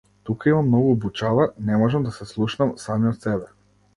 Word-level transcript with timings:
Тука 0.27 0.49
има 0.51 0.61
многу 0.69 0.95
бучава, 1.03 1.43
не 1.69 1.77
можам 1.83 2.07
да 2.09 2.13
се 2.17 2.29
слушнам 2.31 2.75
самиот 2.87 3.21
себе. 3.29 3.53